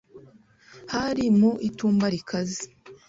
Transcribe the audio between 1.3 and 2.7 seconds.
mu itumba rikaze